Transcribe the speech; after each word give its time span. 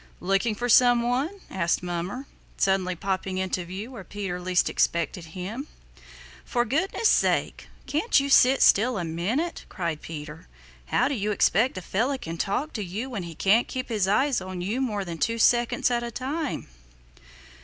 "Looking 0.19 0.55
for 0.55 0.67
some 0.67 1.03
one?" 1.07 1.29
asked 1.51 1.83
Mummer, 1.83 2.25
suddenly 2.57 2.95
popping 2.95 3.37
into 3.37 3.63
view 3.65 3.91
where 3.91 4.03
Peter 4.03 4.41
least 4.41 4.67
expected 4.67 5.25
him. 5.37 5.67
"For 6.43 6.65
goodness' 6.65 7.07
sake, 7.07 7.67
can't 7.85 8.19
you 8.19 8.27
sit 8.27 8.63
still 8.63 8.97
a 8.97 9.03
minute?" 9.05 9.63
cried 9.69 10.01
Peter. 10.01 10.47
"How 10.87 11.07
do 11.07 11.13
you 11.13 11.29
expect 11.29 11.77
a 11.77 11.83
fellow 11.83 12.17
can 12.17 12.39
talk 12.39 12.73
to 12.73 12.83
you 12.83 13.11
when 13.11 13.21
he 13.21 13.35
can't 13.35 13.67
keep 13.67 13.89
his 13.89 14.07
eyes 14.07 14.41
on 14.41 14.59
you 14.59 14.81
more 14.81 15.05
than 15.05 15.19
two 15.19 15.37
seconds 15.37 15.91
at 15.91 16.01
a 16.01 16.09
time." 16.09 16.67